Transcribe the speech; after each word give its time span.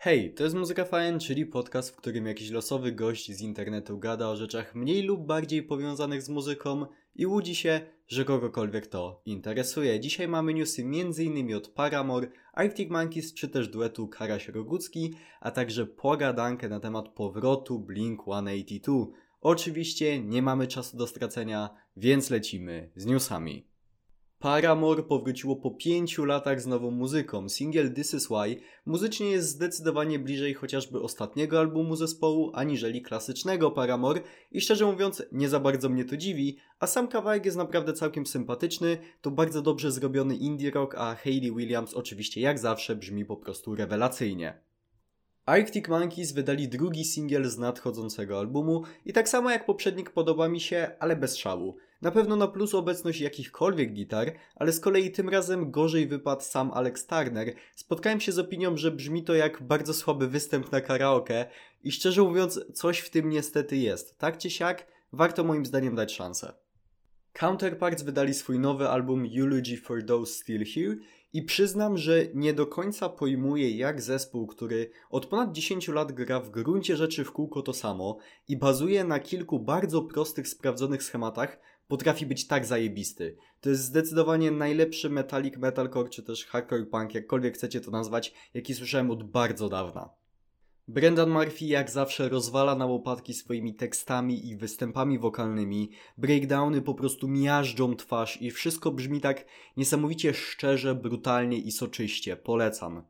Hej, 0.00 0.34
to 0.34 0.44
jest 0.44 0.56
Muzyka 0.56 0.84
Fajn, 0.84 1.18
czyli 1.18 1.46
podcast, 1.46 1.90
w 1.90 1.96
którym 1.96 2.26
jakiś 2.26 2.50
losowy 2.50 2.92
gość 2.92 3.32
z 3.32 3.40
internetu 3.40 3.98
gada 3.98 4.28
o 4.28 4.36
rzeczach 4.36 4.74
mniej 4.74 5.02
lub 5.02 5.26
bardziej 5.26 5.62
powiązanych 5.62 6.22
z 6.22 6.28
muzyką 6.28 6.86
i 7.14 7.26
łudzi 7.26 7.54
się, 7.54 7.80
że 8.06 8.24
kogokolwiek 8.24 8.86
to 8.86 9.22
interesuje. 9.26 10.00
Dzisiaj 10.00 10.28
mamy 10.28 10.54
newsy 10.54 10.82
m.in. 10.82 11.54
od 11.54 11.68
Paramore, 11.68 12.28
Arctic 12.52 12.90
Monkeys 12.90 13.34
czy 13.34 13.48
też 13.48 13.68
duetu 13.68 14.08
Karaś 14.08 14.48
Rogucki, 14.48 15.14
a 15.40 15.50
także 15.50 15.86
pogadankę 15.86 16.68
na 16.68 16.80
temat 16.80 17.08
powrotu 17.08 17.86
Blink-182. 17.88 19.06
Oczywiście 19.40 20.22
nie 20.22 20.42
mamy 20.42 20.66
czasu 20.66 20.96
do 20.96 21.06
stracenia, 21.06 21.70
więc 21.96 22.30
lecimy 22.30 22.90
z 22.96 23.06
newsami. 23.06 23.68
Paramore 24.38 25.02
powróciło 25.02 25.56
po 25.56 25.70
pięciu 25.70 26.24
latach 26.24 26.60
z 26.60 26.66
nową 26.66 26.90
muzyką. 26.90 27.48
Singiel 27.48 27.94
This 27.94 28.14
Is 28.14 28.26
Why 28.26 28.60
muzycznie 28.86 29.30
jest 29.30 29.48
zdecydowanie 29.48 30.18
bliżej 30.18 30.54
chociażby 30.54 31.00
ostatniego 31.00 31.58
albumu 31.58 31.96
zespołu, 31.96 32.50
aniżeli 32.54 33.02
klasycznego 33.02 33.70
Paramore 33.70 34.20
i 34.52 34.60
szczerze 34.60 34.86
mówiąc 34.86 35.22
nie 35.32 35.48
za 35.48 35.60
bardzo 35.60 35.88
mnie 35.88 36.04
to 36.04 36.16
dziwi, 36.16 36.56
a 36.80 36.86
sam 36.86 37.08
kawałek 37.08 37.44
jest 37.44 37.56
naprawdę 37.56 37.92
całkiem 37.92 38.26
sympatyczny, 38.26 38.98
to 39.20 39.30
bardzo 39.30 39.62
dobrze 39.62 39.92
zrobiony 39.92 40.36
indie 40.36 40.70
rock, 40.70 40.94
a 40.98 41.14
Hayley 41.14 41.54
Williams 41.54 41.94
oczywiście 41.94 42.40
jak 42.40 42.58
zawsze 42.58 42.96
brzmi 42.96 43.24
po 43.24 43.36
prostu 43.36 43.74
rewelacyjnie. 43.74 44.60
Arctic 45.46 45.88
Monkeys 45.88 46.32
wydali 46.32 46.68
drugi 46.68 47.04
singiel 47.04 47.44
z 47.44 47.58
nadchodzącego 47.58 48.38
albumu 48.38 48.82
i 49.04 49.12
tak 49.12 49.28
samo 49.28 49.50
jak 49.50 49.66
poprzednik 49.66 50.10
podoba 50.10 50.48
mi 50.48 50.60
się, 50.60 50.90
ale 51.00 51.16
bez 51.16 51.36
szału. 51.36 51.76
Na 52.02 52.10
pewno 52.10 52.36
na 52.36 52.48
plus 52.48 52.74
obecność 52.74 53.20
jakichkolwiek 53.20 53.92
gitar, 53.92 54.32
ale 54.56 54.72
z 54.72 54.80
kolei 54.80 55.12
tym 55.12 55.28
razem 55.28 55.70
gorzej 55.70 56.06
wypadł 56.06 56.42
sam 56.42 56.70
Alex 56.74 57.06
Turner. 57.06 57.54
Spotkałem 57.76 58.20
się 58.20 58.32
z 58.32 58.38
opinią, 58.38 58.76
że 58.76 58.90
brzmi 58.90 59.24
to 59.24 59.34
jak 59.34 59.62
bardzo 59.62 59.94
słaby 59.94 60.28
występ 60.28 60.72
na 60.72 60.80
karaoke 60.80 61.46
i 61.84 61.92
szczerze 61.92 62.22
mówiąc 62.22 62.60
coś 62.74 62.98
w 62.98 63.10
tym 63.10 63.28
niestety 63.28 63.76
jest. 63.76 64.18
Tak 64.18 64.38
czy 64.38 64.50
siak, 64.50 64.86
warto 65.12 65.44
moim 65.44 65.66
zdaniem 65.66 65.94
dać 65.94 66.14
szansę. 66.14 66.52
Counterparts 67.32 68.02
wydali 68.02 68.34
swój 68.34 68.58
nowy 68.58 68.88
album 68.88 69.26
Eulogy 69.38 69.76
for 69.76 70.06
Those 70.06 70.32
Still 70.32 70.64
Here 70.74 70.96
i 71.32 71.42
przyznam, 71.42 71.98
że 71.98 72.26
nie 72.34 72.54
do 72.54 72.66
końca 72.66 73.08
pojmuję 73.08 73.76
jak 73.76 74.02
zespół, 74.02 74.46
który 74.46 74.90
od 75.10 75.26
ponad 75.26 75.52
10 75.52 75.88
lat 75.88 76.12
gra 76.12 76.40
w 76.40 76.50
gruncie 76.50 76.96
rzeczy 76.96 77.24
w 77.24 77.32
kółko 77.32 77.62
to 77.62 77.72
samo 77.72 78.18
i 78.48 78.56
bazuje 78.56 79.04
na 79.04 79.18
kilku 79.18 79.60
bardzo 79.60 80.02
prostych, 80.02 80.48
sprawdzonych 80.48 81.02
schematach, 81.02 81.58
potrafi 81.88 82.26
być 82.26 82.46
tak 82.46 82.66
zajebisty. 82.66 83.36
To 83.60 83.70
jest 83.70 83.82
zdecydowanie 83.82 84.50
najlepszy 84.50 85.10
metallic 85.10 85.56
metalcore 85.56 86.08
czy 86.08 86.22
też 86.22 86.46
hardcore 86.46 86.86
punk, 86.86 87.14
jakkolwiek 87.14 87.54
chcecie 87.54 87.80
to 87.80 87.90
nazwać, 87.90 88.34
jaki 88.54 88.74
słyszałem 88.74 89.10
od 89.10 89.30
bardzo 89.30 89.68
dawna. 89.68 90.10
Brendan 90.88 91.30
Murphy 91.30 91.64
jak 91.64 91.90
zawsze 91.90 92.28
rozwala 92.28 92.74
na 92.74 92.86
łopatki 92.86 93.34
swoimi 93.34 93.74
tekstami 93.74 94.48
i 94.48 94.56
występami 94.56 95.18
wokalnymi, 95.18 95.90
breakdowny 96.18 96.82
po 96.82 96.94
prostu 96.94 97.28
miażdżą 97.28 97.96
twarz 97.96 98.42
i 98.42 98.50
wszystko 98.50 98.90
brzmi 98.90 99.20
tak 99.20 99.44
niesamowicie 99.76 100.34
szczerze, 100.34 100.94
brutalnie 100.94 101.58
i 101.58 101.72
soczyście. 101.72 102.36
Polecam. 102.36 103.02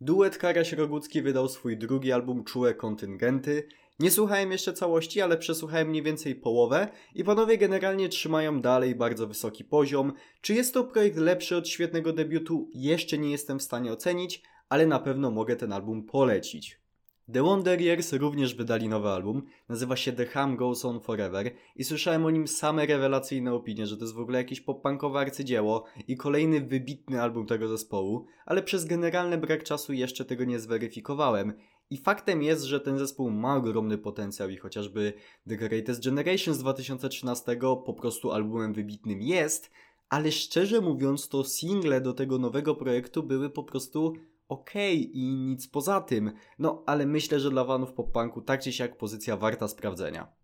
Duet 0.00 0.38
Karaś 0.38 0.72
Rogucki 0.72 1.22
wydał 1.22 1.48
swój 1.48 1.78
drugi 1.78 2.12
album 2.12 2.44
Czułe 2.44 2.74
Kontyngenty. 2.74 3.68
Nie 3.98 4.10
słuchałem 4.10 4.52
jeszcze 4.52 4.72
całości, 4.72 5.20
ale 5.20 5.38
przesłuchałem 5.38 5.88
mniej 5.88 6.02
więcej 6.02 6.34
połowę 6.34 6.88
i 7.14 7.24
panowie 7.24 7.58
generalnie 7.58 8.08
trzymają 8.08 8.60
dalej 8.60 8.94
bardzo 8.94 9.26
wysoki 9.26 9.64
poziom. 9.64 10.12
Czy 10.40 10.54
jest 10.54 10.74
to 10.74 10.84
projekt 10.84 11.16
lepszy 11.16 11.56
od 11.56 11.68
świetnego 11.68 12.12
debiutu? 12.12 12.68
Jeszcze 12.74 13.18
nie 13.18 13.30
jestem 13.30 13.58
w 13.58 13.62
stanie 13.62 13.92
ocenić, 13.92 14.42
ale 14.68 14.86
na 14.86 14.98
pewno 14.98 15.30
mogę 15.30 15.56
ten 15.56 15.72
album 15.72 16.02
polecić. 16.02 16.84
The 17.32 17.42
Wonder 17.42 17.80
Years 17.80 18.12
również 18.12 18.54
wydali 18.54 18.88
nowy 18.88 19.08
album, 19.08 19.42
nazywa 19.68 19.96
się 19.96 20.12
The 20.12 20.26
Ham 20.26 20.56
Goes 20.56 20.84
On 20.84 21.00
Forever 21.00 21.50
i 21.76 21.84
słyszałem 21.84 22.26
o 22.26 22.30
nim 22.30 22.48
same 22.48 22.86
rewelacyjne 22.86 23.54
opinie, 23.54 23.86
że 23.86 23.96
to 23.96 24.04
jest 24.04 24.14
w 24.14 24.20
ogóle 24.20 24.38
jakieś 24.38 24.60
pop-punkowe 24.60 25.18
arcydzieło 25.18 25.84
i 26.08 26.16
kolejny 26.16 26.60
wybitny 26.60 27.22
album 27.22 27.46
tego 27.46 27.68
zespołu, 27.68 28.26
ale 28.46 28.62
przez 28.62 28.84
generalny 28.84 29.38
brak 29.38 29.64
czasu 29.64 29.92
jeszcze 29.92 30.24
tego 30.24 30.44
nie 30.44 30.58
zweryfikowałem. 30.58 31.52
I 31.90 31.96
faktem 31.96 32.42
jest, 32.42 32.64
że 32.64 32.80
ten 32.80 32.98
zespół 32.98 33.30
ma 33.30 33.56
ogromny 33.56 33.98
potencjał 33.98 34.48
i 34.48 34.56
chociażby 34.56 35.12
The 35.48 35.56
Greatest 35.56 36.04
Generation 36.04 36.54
z 36.54 36.58
2013 36.58 37.56
po 37.60 37.94
prostu 37.94 38.32
albumem 38.32 38.72
wybitnym 38.72 39.22
jest, 39.22 39.70
ale 40.08 40.32
szczerze 40.32 40.80
mówiąc 40.80 41.28
to 41.28 41.44
single 41.44 42.00
do 42.00 42.12
tego 42.12 42.38
nowego 42.38 42.74
projektu 42.74 43.22
były 43.22 43.50
po 43.50 43.64
prostu 43.64 44.14
okay 44.48 44.94
i 44.94 45.34
nic 45.34 45.68
poza 45.68 46.00
tym. 46.00 46.32
No, 46.58 46.82
ale 46.86 47.06
myślę, 47.06 47.40
że 47.40 47.50
dla 47.50 47.64
fanów 47.64 47.92
pop-punku 47.92 48.42
tak 48.42 48.62
czy 48.62 48.72
siak 48.72 48.96
pozycja 48.96 49.36
warta 49.36 49.68
sprawdzenia. 49.68 50.43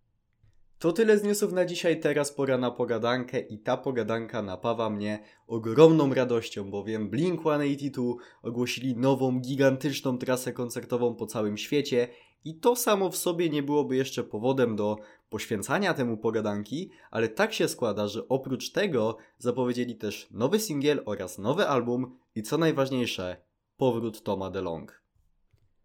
To 0.80 0.92
tyle 0.92 1.18
z 1.18 1.22
newsów 1.22 1.52
na 1.52 1.64
dzisiaj, 1.64 2.00
teraz 2.00 2.32
pora 2.32 2.58
na 2.58 2.70
pogadankę 2.70 3.40
i 3.40 3.58
ta 3.58 3.76
pogadanka 3.76 4.42
napawa 4.42 4.90
mnie 4.90 5.22
ogromną 5.46 6.14
radością, 6.14 6.70
bowiem 6.70 7.10
Blink-182 7.10 8.14
ogłosili 8.42 8.96
nową, 8.96 9.40
gigantyczną 9.40 10.18
trasę 10.18 10.52
koncertową 10.52 11.14
po 11.14 11.26
całym 11.26 11.56
świecie 11.56 12.08
i 12.44 12.54
to 12.54 12.76
samo 12.76 13.10
w 13.10 13.16
sobie 13.16 13.50
nie 13.50 13.62
byłoby 13.62 13.96
jeszcze 13.96 14.24
powodem 14.24 14.76
do 14.76 14.96
poświęcania 15.30 15.94
temu 15.94 16.16
pogadanki, 16.16 16.90
ale 17.10 17.28
tak 17.28 17.52
się 17.52 17.68
składa, 17.68 18.08
że 18.08 18.28
oprócz 18.28 18.72
tego 18.72 19.16
zapowiedzieli 19.38 19.96
też 19.96 20.28
nowy 20.30 20.60
singiel 20.60 21.02
oraz 21.06 21.38
nowy 21.38 21.68
album 21.68 22.18
i 22.34 22.42
co 22.42 22.58
najważniejsze, 22.58 23.36
powrót 23.76 24.22
Toma 24.22 24.50
DeLong. 24.50 25.02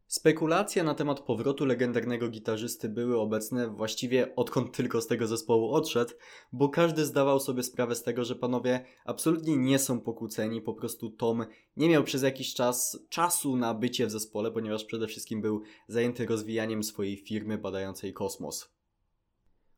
Spekulacje 0.07 0.83
na 0.83 0.93
temat 0.95 1.19
powrotu 1.19 1.65
legendarnego 1.65 2.29
gitarzysty 2.29 2.89
były 2.89 3.19
obecne 3.19 3.67
właściwie 3.67 4.35
odkąd 4.35 4.71
tylko 4.71 5.01
z 5.01 5.07
tego 5.07 5.27
zespołu 5.27 5.73
odszedł, 5.73 6.13
bo 6.51 6.69
każdy 6.69 7.05
zdawał 7.05 7.39
sobie 7.39 7.63
sprawę 7.63 7.95
z 7.95 8.03
tego, 8.03 8.25
że 8.25 8.35
panowie 8.35 8.85
absolutnie 9.05 9.57
nie 9.57 9.79
są 9.79 10.01
pokłóceni, 10.01 10.61
po 10.61 10.73
prostu 10.73 11.09
Tom 11.09 11.45
nie 11.77 11.89
miał 11.89 12.03
przez 12.03 12.23
jakiś 12.23 12.53
czas 12.53 12.99
czasu 13.09 13.55
na 13.55 13.73
bycie 13.73 14.07
w 14.07 14.11
zespole, 14.11 14.51
ponieważ 14.51 14.85
przede 14.85 15.07
wszystkim 15.07 15.41
był 15.41 15.61
zajęty 15.87 16.25
rozwijaniem 16.25 16.83
swojej 16.83 17.17
firmy 17.17 17.57
badającej 17.57 18.13
kosmos. 18.13 18.75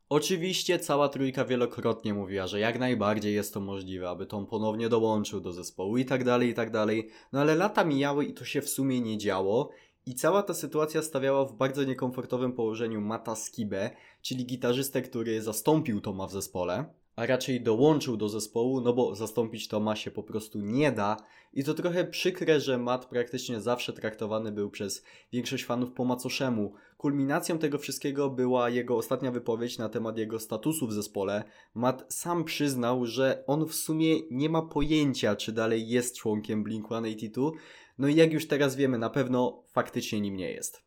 Oczywiście 0.08 0.78
cała 0.78 1.08
trójka 1.08 1.44
wielokrotnie 1.44 2.14
mówiła, 2.14 2.46
że 2.46 2.60
jak 2.60 2.78
najbardziej 2.78 3.34
jest 3.34 3.54
to 3.54 3.60
możliwe, 3.60 4.08
aby 4.08 4.26
Tom 4.26 4.46
ponownie 4.46 4.88
dołączył 4.88 5.40
do 5.40 5.52
zespołu 5.52 5.96
i 5.96 6.04
tak 6.04 6.24
dalej, 6.24 6.48
i 6.48 6.54
tak 6.54 6.70
dalej. 6.70 7.08
No 7.32 7.40
ale 7.40 7.54
lata 7.54 7.84
mijały 7.84 8.24
i 8.24 8.34
to 8.34 8.44
się 8.44 8.62
w 8.62 8.68
sumie 8.68 9.00
nie 9.00 9.18
działo. 9.18 9.70
I 10.08 10.14
cała 10.14 10.42
ta 10.42 10.54
sytuacja 10.54 11.02
stawiała 11.02 11.44
w 11.44 11.52
bardzo 11.52 11.84
niekomfortowym 11.84 12.52
położeniu 12.52 13.00
Mata 13.00 13.36
Skibę, 13.36 13.90
czyli 14.22 14.46
gitarzystę, 14.46 15.02
który 15.02 15.42
zastąpił 15.42 16.00
Toma 16.00 16.26
w 16.26 16.32
zespole 16.32 16.84
a 17.18 17.26
raczej 17.26 17.60
dołączył 17.60 18.16
do 18.16 18.28
zespołu, 18.28 18.80
no 18.80 18.92
bo 18.92 19.14
zastąpić 19.14 19.68
Toma 19.68 19.96
się 19.96 20.10
po 20.10 20.22
prostu 20.22 20.60
nie 20.60 20.92
da. 20.92 21.16
I 21.52 21.64
to 21.64 21.74
trochę 21.74 22.04
przykre, 22.04 22.60
że 22.60 22.78
Matt 22.78 23.06
praktycznie 23.06 23.60
zawsze 23.60 23.92
traktowany 23.92 24.52
był 24.52 24.70
przez 24.70 25.04
większość 25.32 25.64
fanów 25.64 25.92
po 25.92 26.04
macoszemu. 26.04 26.72
Kulminacją 26.96 27.58
tego 27.58 27.78
wszystkiego 27.78 28.30
była 28.30 28.70
jego 28.70 28.96
ostatnia 28.96 29.30
wypowiedź 29.30 29.78
na 29.78 29.88
temat 29.88 30.18
jego 30.18 30.40
statusu 30.40 30.86
w 30.86 30.92
zespole. 30.92 31.44
Matt 31.74 32.04
sam 32.08 32.44
przyznał, 32.44 33.06
że 33.06 33.44
on 33.46 33.66
w 33.66 33.74
sumie 33.74 34.16
nie 34.30 34.48
ma 34.48 34.62
pojęcia, 34.62 35.36
czy 35.36 35.52
dalej 35.52 35.88
jest 35.88 36.16
członkiem 36.16 36.64
Blink-182. 36.64 37.50
No 37.98 38.08
i 38.08 38.14
jak 38.14 38.32
już 38.32 38.46
teraz 38.46 38.76
wiemy, 38.76 38.98
na 38.98 39.10
pewno 39.10 39.62
faktycznie 39.66 40.20
nim 40.20 40.36
nie 40.36 40.50
jest. 40.50 40.82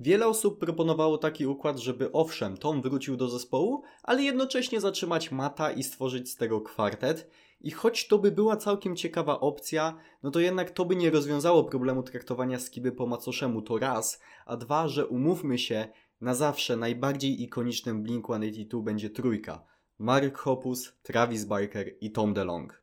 Wiele 0.00 0.26
osób 0.26 0.58
proponowało 0.58 1.18
taki 1.18 1.46
układ, 1.46 1.78
żeby 1.78 2.12
owszem, 2.12 2.56
Tom 2.56 2.82
wrócił 2.82 3.16
do 3.16 3.28
zespołu, 3.28 3.82
ale 4.02 4.22
jednocześnie 4.22 4.80
zatrzymać 4.80 5.30
Mata 5.30 5.70
i 5.70 5.82
stworzyć 5.82 6.30
z 6.30 6.36
tego 6.36 6.60
kwartet. 6.60 7.30
I 7.60 7.70
choć 7.70 8.08
to 8.08 8.18
by 8.18 8.30
była 8.30 8.56
całkiem 8.56 8.96
ciekawa 8.96 9.40
opcja, 9.40 9.98
no 10.22 10.30
to 10.30 10.40
jednak 10.40 10.70
to 10.70 10.84
by 10.84 10.96
nie 10.96 11.10
rozwiązało 11.10 11.64
problemu 11.64 12.02
traktowania 12.02 12.58
Skiby 12.58 12.92
po 12.92 13.06
macoszemu 13.06 13.62
to 13.62 13.78
raz, 13.78 14.20
a 14.46 14.56
dwa, 14.56 14.88
że 14.88 15.06
umówmy 15.06 15.58
się, 15.58 15.88
na 16.20 16.34
zawsze 16.34 16.76
najbardziej 16.76 17.42
ikonicznym 17.42 18.04
Blink-182 18.04 18.82
będzie 18.82 19.10
trójka. 19.10 19.64
Mark 19.98 20.38
Hoppus, 20.38 20.92
Travis 21.02 21.44
Barker 21.44 21.94
i 22.00 22.10
Tom 22.10 22.34
DeLong. 22.34 22.81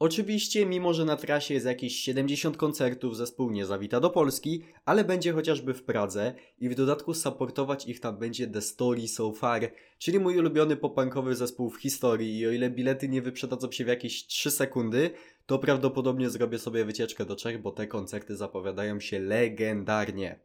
Oczywiście, 0.00 0.66
mimo 0.66 0.94
że 0.94 1.04
na 1.04 1.16
trasie 1.16 1.54
jest 1.54 1.66
jakieś 1.66 1.96
70 1.96 2.56
koncertów, 2.56 3.16
zespół 3.16 3.50
nie 3.50 3.66
zawita 3.66 4.00
do 4.00 4.10
Polski, 4.10 4.62
ale 4.84 5.04
będzie 5.04 5.32
chociażby 5.32 5.74
w 5.74 5.82
Pradze 5.82 6.34
i 6.58 6.68
w 6.68 6.74
dodatku 6.74 7.14
supportować 7.14 7.86
ich 7.86 8.00
tam 8.00 8.18
będzie 8.18 8.46
The 8.46 8.62
Story 8.62 9.08
So 9.08 9.32
Far, 9.32 9.72
czyli 9.98 10.18
mój 10.20 10.38
ulubiony 10.38 10.76
popankowy 10.76 11.36
zespół 11.36 11.70
w 11.70 11.80
historii 11.80 12.38
i 12.38 12.46
o 12.46 12.50
ile 12.50 12.70
bilety 12.70 13.08
nie 13.08 13.22
wyprzedadzą 13.22 13.72
się 13.72 13.84
w 13.84 13.88
jakieś 13.88 14.26
3 14.26 14.50
sekundy, 14.50 15.10
to 15.46 15.58
prawdopodobnie 15.58 16.30
zrobię 16.30 16.58
sobie 16.58 16.84
wycieczkę 16.84 17.24
do 17.24 17.36
Czech, 17.36 17.62
bo 17.62 17.70
te 17.70 17.86
koncerty 17.86 18.36
zapowiadają 18.36 19.00
się 19.00 19.18
legendarnie. 19.18 20.40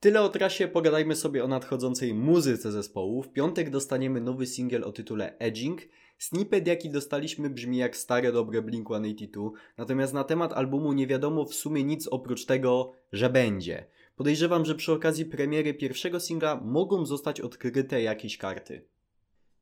Tyle 0.00 0.22
o 0.22 0.28
trasie, 0.28 0.68
pogadajmy 0.68 1.16
sobie 1.16 1.44
o 1.44 1.48
nadchodzącej 1.48 2.14
muzyce 2.14 2.72
zespołu. 2.72 3.22
W 3.22 3.32
piątek 3.32 3.70
dostaniemy 3.70 4.20
nowy 4.20 4.46
singiel 4.46 4.84
o 4.84 4.92
tytule 4.92 5.38
Edging– 5.38 5.80
Snippet 6.20 6.66
jaki 6.66 6.90
dostaliśmy 6.90 7.50
brzmi 7.50 7.76
jak 7.76 7.96
stare 7.96 8.32
dobre 8.32 8.62
Blink-182, 8.62 9.50
natomiast 9.76 10.14
na 10.14 10.24
temat 10.24 10.52
albumu 10.52 10.92
nie 10.92 11.06
wiadomo 11.06 11.44
w 11.44 11.54
sumie 11.54 11.84
nic 11.84 12.06
oprócz 12.06 12.44
tego, 12.46 12.92
że 13.12 13.30
będzie. 13.30 13.86
Podejrzewam, 14.16 14.64
że 14.64 14.74
przy 14.74 14.92
okazji 14.92 15.24
premiery 15.24 15.74
pierwszego 15.74 16.20
singla 16.20 16.60
mogą 16.64 17.06
zostać 17.06 17.40
odkryte 17.40 18.02
jakieś 18.02 18.38
karty. 18.38 18.84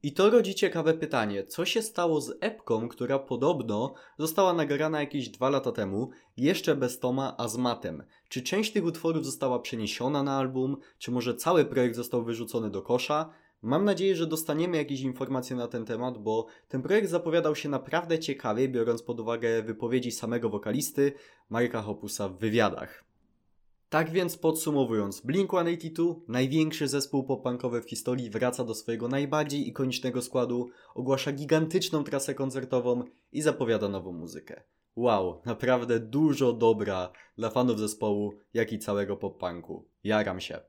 I 0.02 0.12
to 0.12 0.31
rodzi 0.31 0.55
ciekawe 0.55 0.94
pytanie, 0.94 1.44
co 1.44 1.64
się 1.64 1.82
stało 1.82 2.20
z 2.20 2.37
epką, 2.40 2.88
która 2.88 3.19
podobno 3.19 3.94
została 4.19 4.52
nagrana 4.52 5.00
jakieś 5.00 5.28
dwa 5.28 5.50
lata 5.50 5.72
temu, 5.72 6.10
jeszcze 6.37 6.76
bez 6.76 6.99
Toma, 6.99 7.34
a 7.37 7.49
z 7.49 7.56
Matem. 7.56 8.02
Czy 8.28 8.43
część 8.43 8.72
tych 8.72 8.84
utworów 8.84 9.25
została 9.25 9.58
przeniesiona 9.58 10.22
na 10.22 10.38
album, 10.38 10.76
czy 10.99 11.10
może 11.10 11.34
cały 11.34 11.64
projekt 11.64 11.96
został 11.96 12.25
wyrzucony 12.25 12.70
do 12.70 12.82
kosza? 12.82 13.31
Mam 13.62 13.84
nadzieję, 13.84 14.16
że 14.16 14.26
dostaniemy 14.26 14.76
jakieś 14.76 15.00
informacje 15.00 15.56
na 15.56 15.69
ten 15.69 15.84
temat, 15.84 16.19
bo 16.19 16.46
ten 16.69 16.82
projekt 16.82 17.10
zapowiadał 17.10 17.55
się 17.55 17.69
naprawdę 17.69 18.19
ciekawie, 18.19 18.69
biorąc 18.69 19.02
pod 19.02 19.20
uwagę 19.20 19.62
wypowiedzi 19.62 20.12
samego 20.12 20.49
wokalisty 20.49 21.12
Marka 21.50 21.82
Hopusa 21.82 22.28
w 22.28 22.38
wywiadach. 22.38 23.05
Tak 23.88 24.10
więc 24.10 24.37
podsumowując, 24.37 25.26
Blink-182, 25.26 26.14
największy 26.28 26.88
zespół 26.88 27.22
pop-punkowy 27.22 27.82
w 27.82 27.88
historii, 27.88 28.31
wraca 28.31 28.64
do 28.64 28.75
swojego 28.75 29.08
najbardziej 29.08 29.69
ikonicznego 29.69 30.22
składu, 30.22 30.70
ogłasza 30.94 31.32
gigantyczną 31.32 32.05
trasę 32.05 32.34
koncertową 32.34 33.05
i 33.32 33.43
zapowiada 33.43 33.88
nową 33.88 34.12
muzykę. 34.12 34.62
Wow, 34.96 35.43
naprawdę 35.44 36.00
dużo 36.00 36.52
dobra 36.52 37.12
dla 37.37 37.50
fanów 37.50 37.78
zespołu, 37.78 38.32
jak 38.55 38.72
i 38.72 38.78
całego 38.78 39.16
pop-punku. 39.16 39.84
Jaram 40.05 40.40
się. 40.40 40.60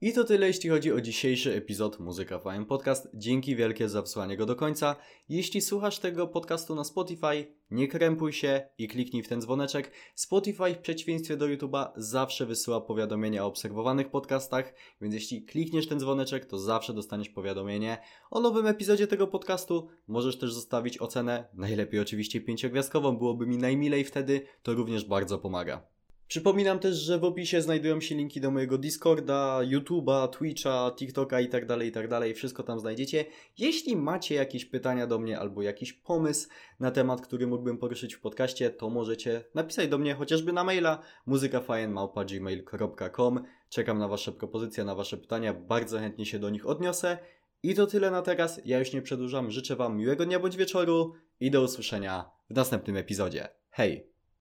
I 0.00 0.12
to 0.12 0.24
tyle, 0.24 0.46
jeśli 0.46 0.70
chodzi 0.70 0.92
o 0.92 1.00
dzisiejszy 1.00 1.54
epizod 1.54 2.00
Muzyka 2.00 2.38
FM 2.38 2.64
Podcast. 2.64 3.08
Dzięki 3.14 3.56
wielkie 3.56 3.88
za 3.88 4.02
wysłanie 4.02 4.36
go 4.36 4.46
do 4.46 4.56
końca. 4.56 4.96
Jeśli 5.28 5.60
słuchasz 5.60 5.98
tego 5.98 6.28
podcastu 6.28 6.74
na 6.74 6.84
Spotify, 6.84 7.54
nie 7.70 7.88
krępuj 7.88 8.32
się 8.32 8.68
i 8.78 8.88
kliknij 8.88 9.22
w 9.22 9.28
ten 9.28 9.40
dzwoneczek. 9.40 9.92
Spotify 10.14 10.74
w 10.74 10.78
przeciwieństwie 10.78 11.36
do 11.36 11.46
YouTube'a 11.46 11.90
zawsze 11.96 12.46
wysyła 12.46 12.80
powiadomienia 12.80 13.44
o 13.44 13.46
obserwowanych 13.46 14.10
podcastach, 14.10 14.74
więc 15.00 15.14
jeśli 15.14 15.44
klikniesz 15.44 15.88
ten 15.88 16.00
dzwoneczek, 16.00 16.46
to 16.46 16.58
zawsze 16.58 16.94
dostaniesz 16.94 17.28
powiadomienie 17.28 17.98
o 18.30 18.40
nowym 18.40 18.66
epizodzie 18.66 19.06
tego 19.06 19.26
podcastu. 19.26 19.88
Możesz 20.06 20.38
też 20.38 20.52
zostawić 20.52 20.98
ocenę, 20.98 21.48
najlepiej 21.54 22.00
oczywiście 22.00 22.40
pięciogwiazdkową, 22.40 23.16
byłoby 23.16 23.46
mi 23.46 23.58
najmilej 23.58 24.04
wtedy, 24.04 24.46
to 24.62 24.74
również 24.74 25.04
bardzo 25.04 25.38
pomaga. 25.38 25.93
Przypominam 26.34 26.78
też, 26.78 26.96
że 26.96 27.18
w 27.18 27.24
opisie 27.24 27.62
znajdują 27.62 28.00
się 28.00 28.14
linki 28.14 28.40
do 28.40 28.50
mojego 28.50 28.78
Discorda, 28.78 29.60
YouTube'a, 29.62 30.28
Twitcha, 30.28 30.92
TikToka 30.96 31.40
i 31.40 31.48
tak 31.48 31.66
dalej, 31.66 31.88
i 31.88 31.92
tak. 31.92 32.06
Wszystko 32.34 32.62
tam 32.62 32.80
znajdziecie. 32.80 33.24
Jeśli 33.58 33.96
macie 33.96 34.34
jakieś 34.34 34.64
pytania 34.64 35.06
do 35.06 35.18
mnie 35.18 35.38
albo 35.38 35.62
jakiś 35.62 35.92
pomysł 35.92 36.48
na 36.80 36.90
temat, 36.90 37.20
który 37.20 37.46
mógłbym 37.46 37.78
poruszyć 37.78 38.14
w 38.14 38.20
podcaście, 38.20 38.70
to 38.70 38.90
możecie 38.90 39.44
napisać 39.54 39.88
do 39.88 39.98
mnie 39.98 40.14
chociażby 40.14 40.52
na 40.52 40.64
maila 40.64 41.02
muzykafajn.gmail.com 41.26 43.44
Czekam 43.68 43.98
na 43.98 44.08
Wasze 44.08 44.32
propozycje, 44.32 44.84
na 44.84 44.94
Wasze 44.94 45.16
pytania. 45.16 45.54
Bardzo 45.54 45.98
chętnie 45.98 46.26
się 46.26 46.38
do 46.38 46.50
nich 46.50 46.66
odniosę. 46.66 47.18
I 47.62 47.74
to 47.74 47.86
tyle 47.86 48.10
na 48.10 48.22
teraz. 48.22 48.60
Ja 48.64 48.78
już 48.78 48.92
nie 48.92 49.02
przedłużam. 49.02 49.50
Życzę 49.50 49.76
Wam 49.76 49.96
miłego 49.96 50.26
dnia 50.26 50.40
bądź 50.40 50.56
wieczoru 50.56 51.12
i 51.40 51.50
do 51.50 51.62
usłyszenia 51.62 52.30
w 52.50 52.54
następnym 52.54 52.96
epizodzie. 52.96 53.48
Hej! 53.70 54.13